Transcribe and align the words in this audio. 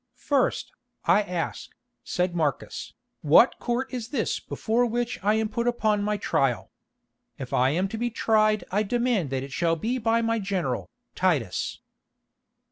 "First, 0.17 0.71
I 1.05 1.21
ask," 1.21 1.69
said 2.03 2.35
Marcus, 2.35 2.95
"what 3.21 3.59
court 3.59 3.93
is 3.93 4.07
this 4.07 4.39
before 4.39 4.83
which 4.87 5.23
I 5.23 5.35
am 5.35 5.47
put 5.47 5.67
upon 5.67 6.01
my 6.01 6.17
trial? 6.17 6.71
If 7.37 7.53
I 7.53 7.69
am 7.69 7.87
to 7.89 7.99
be 7.99 8.09
tried 8.09 8.63
I 8.71 8.81
demand 8.81 9.29
that 9.29 9.43
it 9.43 9.51
shall 9.53 9.75
be 9.75 9.99
by 9.99 10.23
my 10.23 10.39
general, 10.39 10.89
Titus." 11.13 11.81